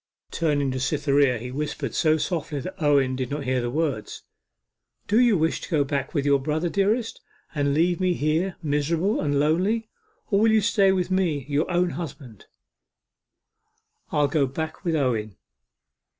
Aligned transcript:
Turning 0.31 0.71
to 0.71 0.79
Cytherea 0.79 1.37
he 1.37 1.51
whispered 1.51 1.93
so 1.93 2.17
softly 2.17 2.59
that 2.61 2.81
Owen 2.81 3.15
did 3.15 3.29
not 3.29 3.43
hear 3.43 3.61
the 3.61 3.69
words 3.69 4.23
'Do 5.05 5.19
you 5.19 5.37
wish 5.37 5.61
to 5.61 5.69
go 5.69 5.83
back 5.83 6.11
with 6.15 6.25
your 6.25 6.39
brother, 6.39 6.69
dearest, 6.69 7.21
and 7.53 7.75
leave 7.75 7.99
me 7.99 8.15
here 8.15 8.55
miserable, 8.63 9.21
and 9.21 9.39
lonely, 9.39 9.89
or 10.31 10.39
will 10.39 10.51
you 10.51 10.61
stay 10.61 10.91
with 10.91 11.11
me, 11.11 11.45
your 11.47 11.69
own 11.69 11.91
husband.' 11.91 12.47
'I'll 14.11 14.27
go 14.29 14.47
back 14.47 14.83
with 14.83 14.95
Owen. 14.95 15.37